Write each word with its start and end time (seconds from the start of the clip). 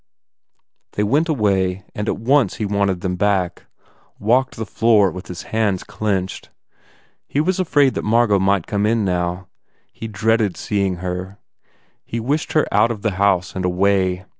They 0.93 1.03
went 1.03 1.29
away 1.29 1.83
and 1.93 2.09
at 2.09 2.15
cnce 2.15 2.55
he 2.55 2.65
wanted 2.65 3.01
them 3.01 3.17
back, 3.17 3.67
walked 4.17 4.55
the 4.55 4.65
floor 4.65 5.11
264 5.11 5.11
THE 5.11 5.13
IDOLATER 5.13 5.15
with 5.15 5.27
his 5.27 5.41
hands 5.51 5.83
clenched. 5.83 6.49
He 7.27 7.39
was 7.39 7.59
afraid 7.59 7.93
that 7.93 8.01
Margot 8.03 8.39
might 8.39 8.65
come 8.65 8.87
in, 8.87 9.05
now. 9.05 9.47
He 9.93 10.07
dreaded 10.07 10.57
seeing 10.57 10.95
her. 11.05 11.37
He 12.03 12.19
wished 12.19 12.53
her 12.53 12.65
out 12.71 12.89
of 12.89 13.03
the 13.03 13.11
house 13.11 13.55
and 13.55 13.63
away. 13.63 14.25